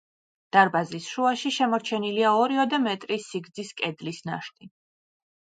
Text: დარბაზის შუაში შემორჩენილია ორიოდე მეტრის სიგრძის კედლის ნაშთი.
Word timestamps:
დარბაზის 0.55 1.09
შუაში 1.15 1.51
შემორჩენილია 1.57 2.31
ორიოდე 2.45 2.81
მეტრის 2.87 3.29
სიგრძის 3.35 3.71
კედლის 3.83 4.25
ნაშთი. 4.33 4.73